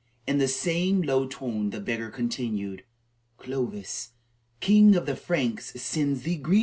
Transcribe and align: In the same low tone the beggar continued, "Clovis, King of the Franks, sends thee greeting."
In 0.25 0.39
the 0.39 0.47
same 0.47 1.03
low 1.03 1.27
tone 1.27 1.69
the 1.69 1.79
beggar 1.79 2.09
continued, 2.09 2.83
"Clovis, 3.37 4.13
King 4.59 4.95
of 4.95 5.05
the 5.05 5.15
Franks, 5.15 5.79
sends 5.79 6.23
thee 6.23 6.37
greeting." 6.37 6.59